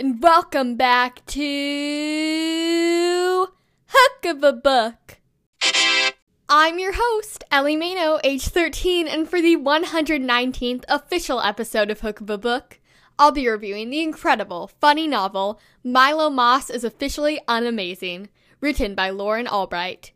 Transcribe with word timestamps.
and 0.00 0.22
welcome 0.22 0.76
back 0.76 1.24
to 1.26 1.46
Hook 3.86 4.24
of 4.24 4.42
a 4.42 4.54
Book. 4.54 5.18
I'm 6.48 6.78
your 6.78 6.94
host, 6.96 7.44
Ellie 7.50 7.76
Mano, 7.76 8.18
age 8.24 8.48
13, 8.48 9.06
and 9.06 9.28
for 9.28 9.42
the 9.42 9.58
119th 9.58 10.84
official 10.88 11.42
episode 11.42 11.90
of 11.90 12.00
Hook 12.00 12.22
of 12.22 12.30
a 12.30 12.38
Book, 12.38 12.80
I'll 13.18 13.30
be 13.30 13.46
reviewing 13.46 13.90
the 13.90 14.00
incredible, 14.00 14.70
funny 14.80 15.06
novel 15.06 15.60
Milo 15.84 16.30
Moss 16.30 16.70
is 16.70 16.82
Officially 16.82 17.38
Unamazing, 17.46 18.28
written 18.62 18.94
by 18.94 19.10
Lauren 19.10 19.44
Allbright. 19.44 20.12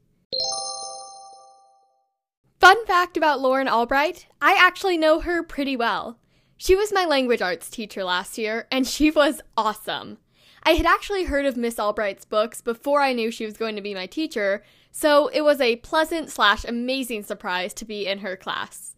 Fun 2.58 2.86
fact 2.86 3.18
about 3.18 3.42
Lauren 3.42 3.66
Allbright 3.66 4.24
I 4.40 4.56
actually 4.58 4.96
know 4.96 5.20
her 5.20 5.42
pretty 5.42 5.76
well. 5.76 6.18
She 6.56 6.76
was 6.76 6.92
my 6.92 7.04
language 7.04 7.42
arts 7.42 7.68
teacher 7.68 8.04
last 8.04 8.38
year, 8.38 8.66
and 8.70 8.86
she 8.86 9.10
was 9.10 9.40
awesome. 9.56 10.18
I 10.62 10.72
had 10.72 10.86
actually 10.86 11.24
heard 11.24 11.44
of 11.44 11.56
Miss 11.56 11.76
Allbright's 11.76 12.24
books 12.24 12.62
before 12.62 13.02
I 13.02 13.12
knew 13.12 13.30
she 13.30 13.44
was 13.44 13.56
going 13.56 13.76
to 13.76 13.82
be 13.82 13.92
my 13.92 14.06
teacher, 14.06 14.62
so 14.90 15.28
it 15.28 15.42
was 15.42 15.60
a 15.60 15.76
pleasant 15.76 16.30
slash 16.30 16.64
amazing 16.64 17.24
surprise 17.24 17.74
to 17.74 17.84
be 17.84 18.06
in 18.06 18.20
her 18.20 18.36
class. 18.36 18.94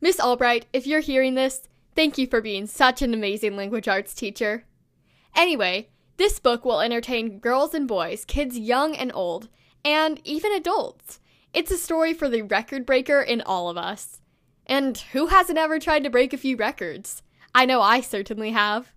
Miss 0.00 0.16
Allbright, 0.16 0.64
if 0.72 0.86
you're 0.86 1.00
hearing 1.00 1.34
this, 1.34 1.68
thank 1.94 2.16
you 2.16 2.26
for 2.26 2.40
being 2.40 2.66
such 2.66 3.02
an 3.02 3.12
amazing 3.12 3.56
language 3.56 3.88
arts 3.88 4.14
teacher. 4.14 4.64
Anyway, 5.34 5.90
this 6.16 6.38
book 6.38 6.64
will 6.64 6.80
entertain 6.80 7.38
girls 7.38 7.74
and 7.74 7.86
boys, 7.86 8.24
kids 8.24 8.58
young 8.58 8.94
and 8.96 9.10
old, 9.14 9.48
and 9.84 10.20
even 10.24 10.52
adults. 10.52 11.20
It's 11.52 11.70
a 11.70 11.76
story 11.76 12.14
for 12.14 12.28
the 12.28 12.42
record 12.42 12.86
breaker 12.86 13.20
in 13.20 13.40
all 13.42 13.68
of 13.68 13.76
us. 13.76 14.19
And 14.70 14.96
who 15.12 15.26
hasn't 15.26 15.58
ever 15.58 15.80
tried 15.80 16.04
to 16.04 16.10
break 16.10 16.32
a 16.32 16.38
few 16.38 16.56
records? 16.56 17.24
I 17.52 17.66
know 17.66 17.82
I 17.82 18.00
certainly 18.00 18.52
have. 18.52 18.92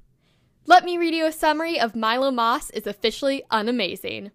Let 0.67 0.85
me 0.85 0.99
read 0.99 1.15
you 1.15 1.25
a 1.25 1.31
summary 1.31 1.79
of 1.79 1.95
Milo 1.95 2.29
Moss 2.29 2.69
is 2.69 2.85
officially 2.85 3.41
unamazing. 3.51 4.29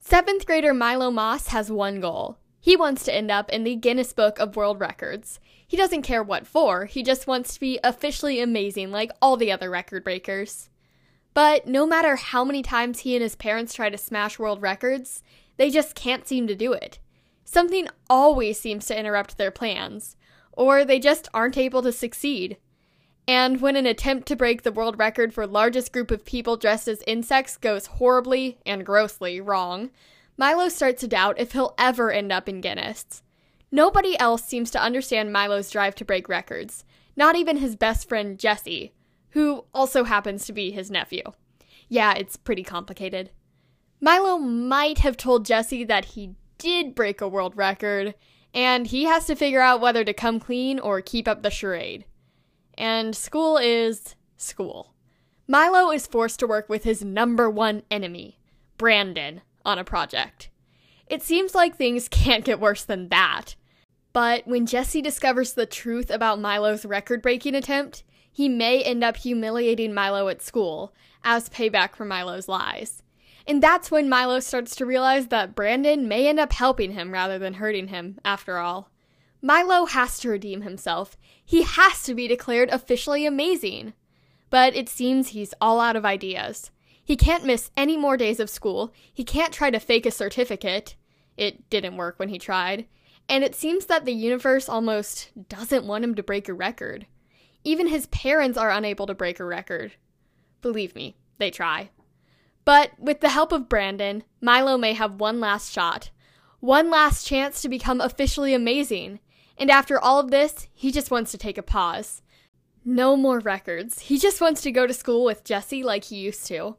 Seventh 0.00 0.44
grader 0.44 0.74
Milo 0.74 1.10
Moss 1.10 1.48
has 1.48 1.72
one 1.72 1.98
goal. 1.98 2.36
He 2.60 2.76
wants 2.76 3.04
to 3.04 3.14
end 3.14 3.30
up 3.30 3.48
in 3.48 3.64
the 3.64 3.74
Guinness 3.74 4.12
Book 4.12 4.38
of 4.38 4.54
World 4.54 4.80
Records. 4.80 5.40
He 5.66 5.78
doesn't 5.78 6.02
care 6.02 6.22
what 6.22 6.46
for, 6.46 6.84
he 6.84 7.02
just 7.02 7.26
wants 7.26 7.54
to 7.54 7.60
be 7.60 7.80
officially 7.82 8.38
amazing 8.38 8.90
like 8.90 9.12
all 9.22 9.38
the 9.38 9.50
other 9.50 9.70
record 9.70 10.04
breakers. 10.04 10.68
But 11.32 11.66
no 11.66 11.86
matter 11.86 12.16
how 12.16 12.44
many 12.44 12.62
times 12.62 12.98
he 12.98 13.16
and 13.16 13.22
his 13.22 13.34
parents 13.34 13.72
try 13.72 13.88
to 13.88 13.96
smash 13.96 14.38
world 14.38 14.60
records, 14.60 15.22
they 15.56 15.70
just 15.70 15.94
can't 15.94 16.28
seem 16.28 16.46
to 16.48 16.54
do 16.54 16.74
it. 16.74 16.98
Something 17.52 17.88
always 18.08 18.60
seems 18.60 18.86
to 18.86 18.96
interrupt 18.96 19.36
their 19.36 19.50
plans, 19.50 20.14
or 20.52 20.84
they 20.84 21.00
just 21.00 21.26
aren't 21.34 21.58
able 21.58 21.82
to 21.82 21.90
succeed. 21.90 22.58
And 23.26 23.60
when 23.60 23.74
an 23.74 23.86
attempt 23.86 24.28
to 24.28 24.36
break 24.36 24.62
the 24.62 24.70
world 24.70 25.00
record 25.00 25.34
for 25.34 25.48
largest 25.48 25.92
group 25.92 26.12
of 26.12 26.24
people 26.24 26.56
dressed 26.56 26.86
as 26.86 27.02
insects 27.08 27.56
goes 27.56 27.86
horribly 27.86 28.60
and 28.64 28.86
grossly 28.86 29.40
wrong, 29.40 29.90
Milo 30.36 30.68
starts 30.68 31.00
to 31.00 31.08
doubt 31.08 31.40
if 31.40 31.50
he'll 31.50 31.74
ever 31.76 32.12
end 32.12 32.30
up 32.30 32.48
in 32.48 32.60
Guinness. 32.60 33.24
Nobody 33.72 34.16
else 34.20 34.44
seems 34.44 34.70
to 34.70 34.80
understand 34.80 35.32
Milo's 35.32 35.72
drive 35.72 35.96
to 35.96 36.04
break 36.04 36.28
records, 36.28 36.84
not 37.16 37.34
even 37.34 37.56
his 37.56 37.74
best 37.74 38.08
friend 38.08 38.38
Jesse, 38.38 38.92
who 39.30 39.64
also 39.74 40.04
happens 40.04 40.46
to 40.46 40.52
be 40.52 40.70
his 40.70 40.88
nephew. 40.88 41.24
Yeah, 41.88 42.14
it's 42.14 42.36
pretty 42.36 42.62
complicated. 42.62 43.30
Milo 44.00 44.38
might 44.38 44.98
have 44.98 45.16
told 45.16 45.44
Jesse 45.44 45.82
that 45.82 46.04
he 46.04 46.36
did 46.60 46.94
break 46.94 47.20
a 47.20 47.28
world 47.28 47.56
record, 47.56 48.14
and 48.54 48.86
he 48.86 49.04
has 49.04 49.26
to 49.26 49.34
figure 49.34 49.60
out 49.60 49.80
whether 49.80 50.04
to 50.04 50.12
come 50.12 50.38
clean 50.38 50.78
or 50.78 51.00
keep 51.00 51.26
up 51.26 51.42
the 51.42 51.50
charade. 51.50 52.04
And 52.78 53.16
school 53.16 53.56
is 53.56 54.14
school. 54.36 54.94
Milo 55.48 55.90
is 55.90 56.06
forced 56.06 56.38
to 56.40 56.46
work 56.46 56.68
with 56.68 56.84
his 56.84 57.02
number 57.02 57.50
one 57.50 57.82
enemy, 57.90 58.38
Brandon, 58.76 59.40
on 59.64 59.78
a 59.78 59.84
project. 59.84 60.50
It 61.08 61.22
seems 61.22 61.54
like 61.54 61.76
things 61.76 62.08
can't 62.10 62.44
get 62.44 62.60
worse 62.60 62.84
than 62.84 63.08
that. 63.08 63.56
But 64.12 64.46
when 64.46 64.66
Jesse 64.66 65.02
discovers 65.02 65.54
the 65.54 65.66
truth 65.66 66.10
about 66.10 66.40
Milo's 66.40 66.84
record 66.84 67.22
breaking 67.22 67.54
attempt, 67.54 68.04
he 68.30 68.48
may 68.48 68.82
end 68.82 69.02
up 69.02 69.16
humiliating 69.16 69.94
Milo 69.94 70.28
at 70.28 70.42
school 70.42 70.94
as 71.24 71.48
payback 71.48 71.94
for 71.94 72.04
Milo's 72.04 72.48
lies. 72.48 73.02
And 73.46 73.62
that's 73.62 73.90
when 73.90 74.08
Milo 74.08 74.40
starts 74.40 74.76
to 74.76 74.86
realize 74.86 75.28
that 75.28 75.54
Brandon 75.54 76.06
may 76.06 76.28
end 76.28 76.38
up 76.38 76.52
helping 76.52 76.92
him 76.92 77.12
rather 77.12 77.38
than 77.38 77.54
hurting 77.54 77.88
him, 77.88 78.18
after 78.24 78.58
all. 78.58 78.90
Milo 79.42 79.86
has 79.86 80.18
to 80.20 80.28
redeem 80.28 80.62
himself. 80.62 81.16
He 81.44 81.62
has 81.62 82.02
to 82.04 82.14
be 82.14 82.28
declared 82.28 82.68
officially 82.70 83.24
amazing. 83.24 83.94
But 84.50 84.74
it 84.76 84.88
seems 84.88 85.28
he's 85.28 85.54
all 85.60 85.80
out 85.80 85.96
of 85.96 86.04
ideas. 86.04 86.70
He 87.02 87.16
can't 87.16 87.46
miss 87.46 87.70
any 87.76 87.96
more 87.96 88.16
days 88.16 88.38
of 88.38 88.50
school. 88.50 88.92
He 89.12 89.24
can't 89.24 89.52
try 89.52 89.70
to 89.70 89.80
fake 89.80 90.06
a 90.06 90.10
certificate. 90.10 90.96
It 91.36 91.68
didn't 91.70 91.96
work 91.96 92.18
when 92.18 92.28
he 92.28 92.38
tried. 92.38 92.86
And 93.28 93.42
it 93.44 93.54
seems 93.54 93.86
that 93.86 94.04
the 94.04 94.12
universe 94.12 94.68
almost 94.68 95.30
doesn't 95.48 95.86
want 95.86 96.04
him 96.04 96.14
to 96.16 96.22
break 96.22 96.48
a 96.48 96.54
record. 96.54 97.06
Even 97.64 97.86
his 97.86 98.06
parents 98.06 98.58
are 98.58 98.70
unable 98.70 99.06
to 99.06 99.14
break 99.14 99.40
a 99.40 99.44
record. 99.44 99.92
Believe 100.62 100.94
me, 100.94 101.16
they 101.38 101.50
try. 101.50 101.90
But 102.70 102.92
with 103.00 103.18
the 103.18 103.30
help 103.30 103.50
of 103.50 103.68
Brandon, 103.68 104.22
Milo 104.40 104.78
may 104.78 104.92
have 104.92 105.18
one 105.18 105.40
last 105.40 105.72
shot, 105.72 106.10
one 106.60 106.88
last 106.88 107.26
chance 107.26 107.60
to 107.62 107.68
become 107.68 108.00
officially 108.00 108.54
amazing. 108.54 109.18
And 109.58 109.72
after 109.72 109.98
all 109.98 110.20
of 110.20 110.30
this, 110.30 110.68
he 110.72 110.92
just 110.92 111.10
wants 111.10 111.32
to 111.32 111.36
take 111.36 111.58
a 111.58 111.64
pause. 111.64 112.22
No 112.84 113.16
more 113.16 113.40
records. 113.40 114.02
He 114.02 114.18
just 114.18 114.40
wants 114.40 114.62
to 114.62 114.70
go 114.70 114.86
to 114.86 114.94
school 114.94 115.24
with 115.24 115.42
Jesse 115.42 115.82
like 115.82 116.04
he 116.04 116.18
used 116.18 116.46
to. 116.46 116.76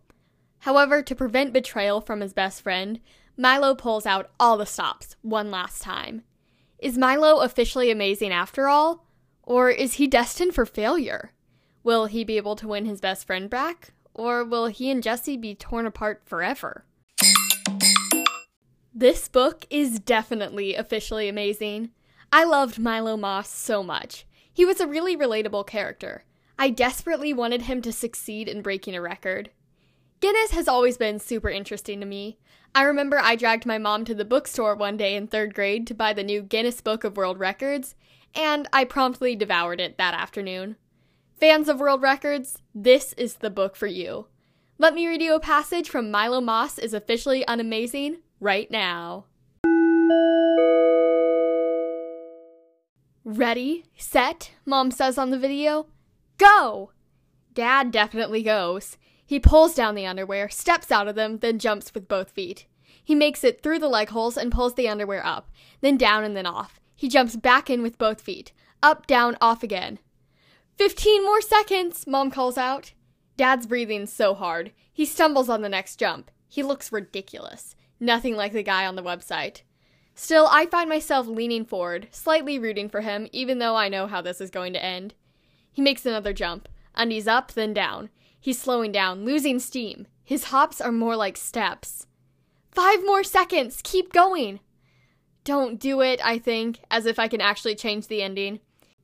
However, 0.60 1.02
to 1.02 1.14
prevent 1.14 1.52
betrayal 1.52 2.00
from 2.00 2.22
his 2.22 2.32
best 2.32 2.62
friend, 2.62 3.02
Milo 3.36 3.76
pulls 3.76 4.06
out 4.06 4.32
all 4.40 4.56
the 4.56 4.66
stops 4.66 5.18
one 5.22 5.52
last 5.52 5.82
time. 5.82 6.24
Is 6.80 6.98
Milo 6.98 7.42
officially 7.42 7.92
amazing 7.92 8.32
after 8.32 8.70
all? 8.70 9.06
Or 9.44 9.70
is 9.70 9.96
he 9.96 10.08
destined 10.08 10.56
for 10.56 10.66
failure? 10.66 11.34
Will 11.84 12.06
he 12.06 12.24
be 12.24 12.38
able 12.38 12.56
to 12.56 12.68
win 12.70 12.86
his 12.86 13.02
best 13.02 13.28
friend 13.28 13.50
back? 13.50 13.92
Or 14.14 14.44
will 14.44 14.68
he 14.68 14.92
and 14.92 15.02
Jesse 15.02 15.38
be 15.38 15.56
torn 15.56 15.86
apart 15.86 16.22
forever? 16.26 16.86
This 18.94 19.28
book 19.28 19.66
is 19.70 20.00
definitely 20.00 20.76
officially 20.76 21.30
amazing. 21.30 21.92
I 22.32 22.44
loved 22.44 22.78
Milo 22.78 23.18
Moss 23.18 23.50
so 23.50 23.82
much. 23.82 24.26
He 24.54 24.66
was 24.66 24.80
a 24.80 24.88
really 24.88 25.16
relatable 25.16 25.66
character. 25.66 26.26
I 26.60 26.70
desperately 26.70 27.34
wanted 27.34 27.64
him 27.64 27.82
to 27.82 27.92
succeed 27.92 28.48
in 28.48 28.62
breaking 28.62 28.96
a 28.96 29.02
record. 29.02 29.50
Guinness 30.20 30.52
has 30.52 30.68
always 30.68 30.98
been 30.98 31.18
super 31.18 31.50
interesting 31.50 32.00
to 32.00 32.06
me. 32.06 32.38
I 32.76 32.84
remember 32.84 33.18
I 33.18 33.36
dragged 33.36 33.66
my 33.66 33.78
mom 33.78 34.06
to 34.06 34.14
the 34.14 34.24
bookstore 34.24 34.76
one 34.76 34.96
day 34.98 35.16
in 35.16 35.28
third 35.28 35.54
grade 35.54 35.88
to 35.88 35.96
buy 35.96 36.14
the 36.14 36.24
new 36.24 36.42
Guinness 36.42 36.80
Book 36.80 37.04
of 37.04 37.18
World 37.18 37.40
Records, 37.40 37.96
and 38.36 38.68
I 38.72 38.84
promptly 38.84 39.36
devoured 39.36 39.82
it 39.82 39.98
that 39.98 40.14
afternoon. 40.14 40.76
Fans 41.42 41.68
of 41.68 41.80
world 41.80 42.04
records, 42.04 42.62
this 42.76 43.14
is 43.14 43.38
the 43.38 43.50
book 43.50 43.76
for 43.76 43.88
you. 43.88 44.28
Let 44.78 44.94
me 44.94 45.08
read 45.08 45.24
you 45.24 45.34
a 45.34 45.40
passage 45.40 45.90
from 45.90 46.12
Milo 46.12 46.40
Moss 46.40 46.78
is 46.78 46.94
officially 46.94 47.44
unamazing 47.48 48.18
right 48.40 48.70
now. 48.70 49.26
Ready, 53.26 53.86
set, 53.98 54.52
Mom 54.68 54.92
says 54.92 55.18
on 55.18 55.32
the 55.32 55.40
video. 55.40 55.88
Go! 56.38 56.92
Dad 57.56 57.90
definitely 57.90 58.44
goes. 58.44 59.00
He 59.26 59.40
pulls 59.40 59.74
down 59.74 59.96
the 59.96 60.06
underwear, 60.06 60.48
steps 60.48 60.92
out 60.92 61.08
of 61.08 61.16
them, 61.16 61.40
then 61.40 61.58
jumps 61.58 61.92
with 61.92 62.08
both 62.08 62.30
feet. 62.30 62.68
He 63.04 63.16
makes 63.16 63.44
it 63.44 63.64
through 63.64 63.80
the 63.80 63.90
leg 63.90 64.10
holes 64.10 64.38
and 64.38 64.52
pulls 64.52 64.76
the 64.76 64.88
underwear 64.88 65.26
up, 65.26 65.50
then 65.82 65.98
down 65.98 66.24
and 66.24 66.38
then 66.38 66.46
off. 66.46 66.80
He 66.96 67.10
jumps 67.10 67.36
back 67.36 67.68
in 67.68 67.82
with 67.82 67.98
both 67.98 68.22
feet. 68.22 68.52
Up, 68.84 69.08
down, 69.08 69.38
off 69.42 69.64
again. 69.64 69.98
Fifteen 70.78 71.24
more 71.24 71.42
seconds, 71.42 72.08
Mom 72.08 72.32
calls 72.32 72.58
out. 72.58 72.94
Dad's 73.38 73.68
breathing 73.68 74.06
so 74.06 74.34
hard. 74.34 74.72
He 74.92 75.06
stumbles 75.06 75.50
on 75.50 75.62
the 75.62 75.70
next 75.70 75.98
jump. 75.98 76.32
He 76.48 76.64
looks 76.64 76.92
ridiculous. 76.92 77.76
Nothing 78.00 78.36
like 78.36 78.54
the 78.54 78.64
guy 78.64 78.86
on 78.86 78.96
the 78.96 79.04
website. 79.04 79.62
Still, 80.16 80.48
I 80.52 80.66
find 80.66 80.90
myself 80.90 81.28
leaning 81.28 81.66
forward, 81.66 82.08
slightly 82.12 82.60
rooting 82.60 82.90
for 82.90 83.02
him, 83.02 83.28
even 83.32 83.60
though 83.60 83.76
I 83.76 83.90
know 83.90 84.08
how 84.08 84.22
this 84.22 84.42
is 84.42 84.50
going 84.50 84.74
to 84.74 84.84
end. 84.84 85.14
He 85.72 85.82
makes 85.82 86.06
another 86.06 86.34
jump. 86.34 86.68
Undies 86.96 87.28
up, 87.28 87.54
then 87.54 87.74
down. 87.74 88.10
He's 88.40 88.60
slowing 88.60 88.92
down, 88.92 89.24
losing 89.24 89.60
steam. 89.60 90.08
His 90.24 90.46
hops 90.46 90.82
are 90.82 90.92
more 90.92 91.16
like 91.16 91.38
steps. 91.38 92.08
Five 92.72 93.04
more 93.06 93.24
seconds! 93.24 93.82
Keep 93.84 94.14
going! 94.14 94.60
Don't 95.44 95.80
do 95.80 96.02
it, 96.02 96.20
I 96.24 96.38
think, 96.38 96.80
as 96.90 97.06
if 97.06 97.18
I 97.20 97.28
can 97.28 97.42
actually 97.42 97.76
change 97.76 98.08
the 98.08 98.22
ending. 98.22 98.60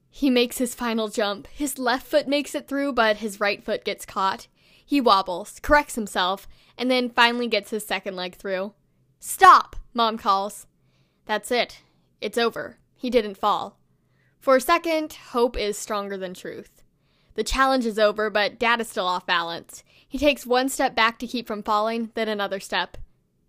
He 0.10 0.30
makes 0.30 0.58
his 0.58 0.76
final 0.76 1.10
jump. 1.10 1.48
His 1.48 1.78
left 1.78 2.08
foot 2.08 2.28
makes 2.28 2.56
it 2.56 2.68
through, 2.68 2.94
but 2.94 3.18
his 3.18 3.40
right 3.40 3.64
foot 3.64 3.86
gets 3.86 4.06
caught. 4.06 4.48
He 4.86 5.02
wobbles, 5.02 5.60
corrects 5.62 5.96
himself, 5.96 6.48
and 6.78 6.90
then 6.90 7.10
finally 7.10 7.48
gets 7.48 7.72
his 7.72 7.86
second 7.86 8.16
leg 8.16 8.36
through. 8.36 8.74
Stop! 9.20 9.76
Mom 9.94 10.18
calls. 10.18 10.68
That's 11.26 11.52
it. 11.52 11.82
It's 12.22 12.38
over. 12.38 12.78
He 12.96 13.10
didn't 13.10 13.38
fall. 13.38 13.78
For 14.40 14.56
a 14.56 14.62
second, 14.62 15.14
hope 15.32 15.58
is 15.58 15.78
stronger 15.78 16.18
than 16.18 16.34
truth. 16.34 16.84
The 17.36 17.44
challenge 17.44 17.86
is 17.86 18.00
over, 18.00 18.30
but 18.30 18.58
Dad 18.58 18.82
is 18.82 18.90
still 18.90 19.06
off 19.06 19.26
balance. 19.26 19.84
He 20.08 20.18
takes 20.18 20.46
one 20.46 20.70
step 20.70 20.96
back 20.96 21.20
to 21.20 21.28
keep 21.28 21.48
from 21.48 21.64
falling, 21.64 22.12
then 22.16 22.30
another 22.30 22.60
step. 22.60 22.98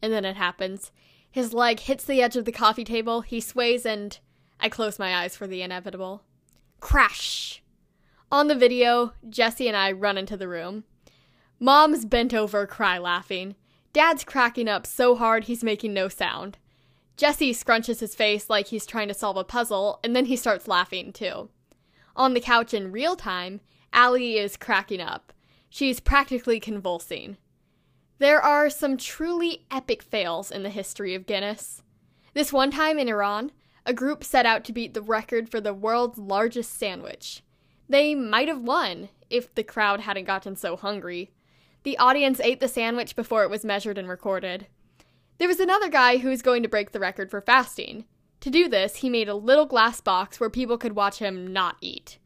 And 0.03 0.13
then 0.13 0.25
it 0.25 0.37
happens. 0.37 0.91
His 1.31 1.55
leg 1.55 1.81
hits 1.81 2.05
the 2.05 2.21
edge 2.21 2.37
of 2.37 2.45
the 2.45 2.53
coffee 2.53 2.85
table, 2.85 3.21
he 3.21 3.41
sways, 3.41 3.87
and 3.87 4.19
I 4.59 4.69
close 4.69 4.99
my 4.99 5.15
eyes 5.15 5.37
for 5.37 5.47
the 5.47 5.63
inevitable. 5.63 6.25
Crash! 6.81 7.63
On 8.31 8.49
the 8.49 8.55
video, 8.55 9.13
Jesse 9.29 9.69
and 9.69 9.77
I 9.77 9.93
run 9.93 10.19
into 10.19 10.37
the 10.37 10.49
room. 10.49 10.85
Mom's 11.59 12.05
bent 12.05 12.33
over, 12.33 12.67
cry 12.67 12.99
laughing. 12.99 13.57
Dad's 13.93 14.23
cracking 14.23 14.69
up 14.69 14.87
so 14.87 15.17
hard 15.17 15.45
he's 15.45 15.65
making 15.65 15.93
no 15.93 16.09
sound. 16.09 16.59
Jesse 17.17 17.53
scrunches 17.53 18.01
his 18.01 18.15
face 18.15 18.49
like 18.49 18.69
he's 18.69 18.87
trying 18.87 19.09
to 19.09 19.15
solve 19.15 19.37
a 19.37 19.45
puzzle, 19.45 19.99
and 20.05 20.15
then 20.15 20.27
he 20.27 20.37
starts 20.37 20.69
laughing 20.69 21.13
too. 21.13 21.49
On 22.15 22.33
the 22.35 22.41
couch 22.41 22.73
in 22.73 22.93
real 22.93 23.17
time, 23.17 23.61
Allie 23.93 24.39
is 24.39 24.57
cracking 24.57 25.01
up. 25.01 25.33
She's 25.69 26.01
practically 26.01 26.61
convulsing. 26.61 27.39
There 28.19 28.41
are 28.41 28.71
some 28.71 28.97
truly 28.97 29.65
epic 29.71 30.03
fails 30.03 30.51
in 30.51 30.63
the 30.63 30.71
history 30.71 31.15
of 31.15 31.27
Guinness. 31.27 31.83
This 32.35 32.53
one 32.53 32.71
time 32.71 32.99
in 32.99 33.09
Iran, 33.09 33.53
a 33.89 33.95
group 33.95 34.23
set 34.23 34.45
out 34.45 34.65
to 34.65 34.73
beat 34.73 34.93
the 34.93 35.01
record 35.01 35.49
for 35.49 35.63
the 35.63 35.73
world's 35.73 36.19
largest 36.19 36.79
sandwich. 36.79 37.43
They 37.89 38.15
might 38.15 38.47
have 38.47 38.61
won 38.61 39.09
if 39.31 39.55
the 39.55 39.65
crowd 39.65 40.01
hadn't 40.01 40.27
gotten 40.27 40.57
so 40.57 40.77
hungry. 40.77 41.31
The 41.85 41.97
audience 41.97 42.39
ate 42.39 42.61
the 42.61 42.69
sandwich 42.69 43.17
before 43.17 43.45
it 43.45 43.51
was 43.51 43.65
measured 43.65 43.97
and 43.97 44.07
recorded. 44.07 44.67
There 45.39 45.49
was 45.49 45.59
another 45.59 45.89
guy 45.89 46.19
who 46.19 46.29
was 46.29 46.43
going 46.43 46.63
to 46.63 46.69
break 46.69 46.93
the 46.93 47.01
record 47.01 47.31
for 47.31 47.41
fasting. 47.41 48.05
To 48.41 48.51
do 48.51 48.69
this, 48.69 48.97
he 48.97 49.09
made 49.09 49.29
a 49.29 49.35
little 49.35 49.65
glass 49.65 50.03
box 50.03 50.39
where 50.39 50.51
people 50.51 50.77
could 50.77 50.95
watch 50.95 51.19
him 51.19 51.51
not 51.51 51.77
eat. 51.81 52.19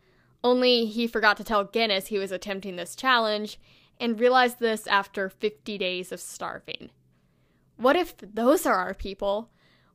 Only 0.43 0.87
he 0.87 1.07
forgot 1.07 1.37
to 1.37 1.45
tell 1.45 1.63
Guinness 1.63 2.09
he 2.09 2.19
was 2.19 2.33
attempting 2.33 2.75
this 2.75 2.97
challenge 2.97 3.61
and 4.01 4.19
realized 4.19 4.59
this 4.59 4.89
after 4.89 5.29
50 5.29 5.79
days 5.79 6.11
of 6.11 6.19
starving. 6.19 6.91
What 7.77 7.95
if 7.95 8.17
those 8.19 8.67
are 8.67 8.75
our 8.75 8.95
people? 8.95 9.52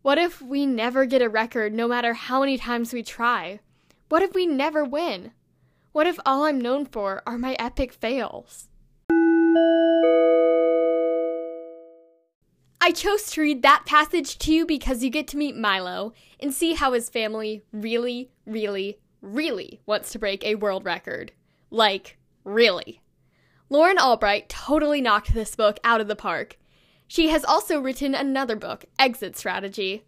What 0.08 0.18
if 0.18 0.42
we 0.42 0.66
never 0.66 1.06
get 1.06 1.22
a 1.22 1.28
record 1.28 1.74
no 1.74 1.86
matter 1.86 2.14
how 2.14 2.40
many 2.40 2.58
times 2.58 2.94
we 2.94 3.04
try? 3.04 3.60
What 4.08 4.22
if 4.22 4.34
we 4.34 4.46
never 4.46 4.86
win? 4.86 5.34
What 5.92 6.08
if 6.08 6.18
all 6.26 6.46
I'm 6.46 6.62
known 6.62 6.86
for 6.86 7.22
are 7.28 7.38
my 7.38 7.58
epic 7.60 7.92
fails? 7.92 8.70
I 12.80 12.94
chose 12.96 13.30
to 13.32 13.42
read 13.42 13.64
that 13.64 13.84
passage 13.86 14.40
to 14.40 14.54
you 14.54 14.66
because 14.66 15.04
you 15.04 15.10
get 15.10 15.28
to 15.28 15.38
meet 15.38 15.58
Milo 15.58 16.14
and 16.40 16.54
see 16.54 16.76
how 16.76 16.94
his 16.94 17.10
family 17.10 17.64
really, 17.74 18.32
really, 18.46 19.00
really 19.22 19.82
wants 19.86 20.14
to 20.14 20.20
break 20.20 20.42
a 20.46 20.56
world 20.56 20.86
record. 20.86 21.34
Like, 21.70 22.18
really. 22.46 23.02
Lauren 23.70 23.98
Allbright 23.98 24.46
totally 24.48 25.02
knocked 25.02 25.34
this 25.34 25.58
book 25.58 25.82
out 25.84 26.00
of 26.00 26.08
the 26.08 26.16
park. 26.16 26.58
She 27.08 27.30
has 27.30 27.46
also 27.46 27.80
written 27.80 28.14
another 28.14 28.56
book, 28.56 28.86
Exit 29.00 29.38
Strategy. 29.38 30.04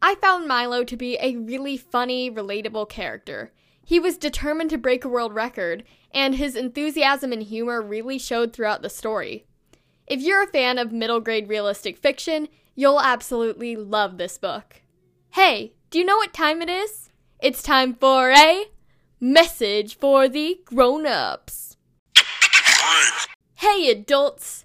I 0.00 0.14
found 0.14 0.46
Milo 0.46 0.84
to 0.84 0.96
be 0.96 1.18
a 1.20 1.36
really 1.36 1.76
funny, 1.76 2.30
relatable 2.30 2.88
character. 2.88 3.52
He 3.84 3.98
was 3.98 4.16
determined 4.16 4.70
to 4.70 4.78
break 4.78 5.04
a 5.04 5.08
world 5.08 5.34
record, 5.34 5.82
and 6.12 6.36
his 6.36 6.54
enthusiasm 6.54 7.32
and 7.32 7.42
humor 7.42 7.82
really 7.82 8.18
showed 8.18 8.52
throughout 8.52 8.82
the 8.82 8.90
story. 8.90 9.46
If 10.06 10.20
you're 10.20 10.44
a 10.44 10.46
fan 10.46 10.78
of 10.78 10.92
middle 10.92 11.20
grade 11.20 11.48
realistic 11.48 11.98
fiction, 11.98 12.48
you'll 12.74 13.00
absolutely 13.00 13.76
love 13.76 14.16
this 14.16 14.38
book. 14.38 14.82
Hey, 15.30 15.72
do 15.90 15.98
you 15.98 16.04
know 16.04 16.16
what 16.16 16.32
time 16.32 16.62
it 16.62 16.70
is? 16.70 17.10
It's 17.40 17.62
time 17.62 17.94
for 17.94 18.30
a 18.30 18.66
message 19.20 19.98
for 19.98 20.28
the 20.28 20.60
grown 20.64 21.06
ups. 21.06 21.76
Hey, 23.54 23.90
adults! 23.90 24.64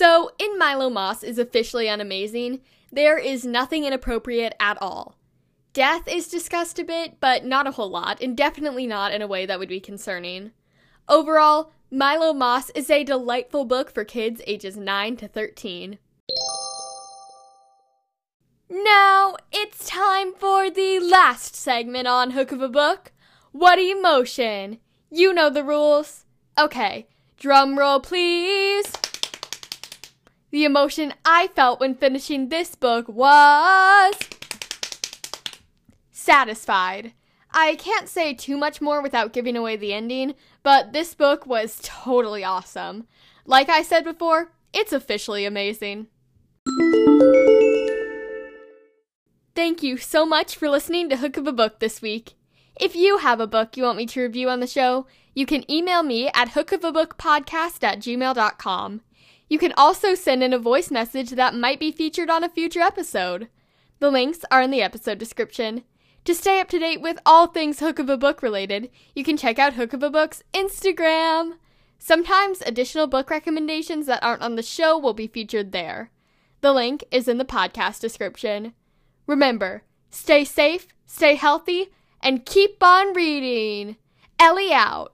So, 0.00 0.30
in 0.38 0.56
Milo 0.56 0.88
Moss 0.88 1.22
is 1.22 1.38
officially 1.38 1.84
unamazing, 1.84 2.60
there 2.90 3.18
is 3.18 3.44
nothing 3.44 3.84
inappropriate 3.84 4.54
at 4.58 4.80
all. 4.80 5.18
Death 5.74 6.08
is 6.08 6.26
discussed 6.26 6.78
a 6.78 6.84
bit, 6.84 7.20
but 7.20 7.44
not 7.44 7.66
a 7.66 7.72
whole 7.72 7.90
lot, 7.90 8.18
and 8.22 8.34
definitely 8.34 8.86
not 8.86 9.12
in 9.12 9.20
a 9.20 9.26
way 9.26 9.44
that 9.44 9.58
would 9.58 9.68
be 9.68 9.78
concerning. 9.78 10.52
Overall, 11.06 11.72
Milo 11.90 12.32
Moss 12.32 12.70
is 12.70 12.88
a 12.88 13.04
delightful 13.04 13.66
book 13.66 13.90
for 13.90 14.02
kids 14.02 14.40
ages 14.46 14.74
9 14.74 15.18
to 15.18 15.28
13. 15.28 15.98
Now 18.70 19.36
it's 19.52 19.86
time 19.86 20.32
for 20.32 20.70
the 20.70 20.98
last 20.98 21.54
segment 21.54 22.08
on 22.08 22.30
Hook 22.30 22.52
of 22.52 22.62
a 22.62 22.70
Book. 22.70 23.12
What 23.52 23.78
emotion? 23.78 24.78
You 25.10 25.34
know 25.34 25.50
the 25.50 25.62
rules. 25.62 26.24
Okay, 26.58 27.06
drum 27.36 27.78
roll 27.78 28.00
please. 28.00 28.90
The 30.50 30.64
emotion 30.64 31.14
I 31.24 31.48
felt 31.48 31.78
when 31.78 31.94
finishing 31.94 32.48
this 32.48 32.74
book 32.74 33.08
was 33.08 34.14
satisfied. 36.10 37.12
I 37.52 37.76
can't 37.76 38.08
say 38.08 38.34
too 38.34 38.56
much 38.56 38.80
more 38.80 39.02
without 39.02 39.32
giving 39.32 39.56
away 39.56 39.76
the 39.76 39.92
ending, 39.92 40.34
but 40.62 40.92
this 40.92 41.14
book 41.14 41.46
was 41.46 41.80
totally 41.82 42.44
awesome. 42.44 43.06
Like 43.44 43.68
I 43.68 43.82
said 43.82 44.04
before, 44.04 44.52
it's 44.72 44.92
officially 44.92 45.44
amazing. 45.44 46.08
Thank 49.54 49.82
you 49.82 49.96
so 49.96 50.24
much 50.24 50.56
for 50.56 50.68
listening 50.68 51.08
to 51.10 51.16
Hook 51.16 51.36
of 51.36 51.46
a 51.46 51.52
Book 51.52 51.80
this 51.80 52.00
week. 52.00 52.34
If 52.80 52.96
you 52.96 53.18
have 53.18 53.40
a 53.40 53.46
book 53.46 53.76
you 53.76 53.82
want 53.82 53.98
me 53.98 54.06
to 54.06 54.22
review 54.22 54.48
on 54.48 54.60
the 54.60 54.66
show, 54.66 55.06
you 55.34 55.46
can 55.46 55.70
email 55.70 56.02
me 56.02 56.28
at 56.34 56.50
hookofabookpodcast 56.50 57.82
at 57.82 57.98
gmail.com. 57.98 59.00
You 59.50 59.58
can 59.58 59.74
also 59.76 60.14
send 60.14 60.44
in 60.44 60.52
a 60.52 60.58
voice 60.58 60.92
message 60.92 61.30
that 61.30 61.56
might 61.56 61.80
be 61.80 61.90
featured 61.90 62.30
on 62.30 62.44
a 62.44 62.48
future 62.48 62.80
episode. 62.80 63.48
The 63.98 64.10
links 64.10 64.38
are 64.50 64.62
in 64.62 64.70
the 64.70 64.80
episode 64.80 65.18
description. 65.18 65.82
To 66.24 66.34
stay 66.34 66.60
up 66.60 66.68
to 66.68 66.78
date 66.78 67.00
with 67.00 67.18
all 67.26 67.48
things 67.48 67.80
Hook 67.80 67.98
of 67.98 68.08
a 68.08 68.16
Book 68.16 68.42
related, 68.42 68.90
you 69.14 69.24
can 69.24 69.36
check 69.36 69.58
out 69.58 69.74
Hook 69.74 69.92
of 69.92 70.04
a 70.04 70.10
Book's 70.10 70.44
Instagram. 70.54 71.54
Sometimes 71.98 72.62
additional 72.62 73.08
book 73.08 73.28
recommendations 73.28 74.06
that 74.06 74.22
aren't 74.22 74.42
on 74.42 74.54
the 74.54 74.62
show 74.62 74.96
will 74.96 75.14
be 75.14 75.26
featured 75.26 75.72
there. 75.72 76.10
The 76.60 76.72
link 76.72 77.04
is 77.10 77.26
in 77.26 77.38
the 77.38 77.44
podcast 77.44 78.00
description. 78.00 78.74
Remember, 79.26 79.82
stay 80.10 80.44
safe, 80.44 80.86
stay 81.06 81.34
healthy, 81.34 81.88
and 82.22 82.46
keep 82.46 82.82
on 82.82 83.14
reading. 83.14 83.96
Ellie 84.38 84.72
out. 84.72 85.12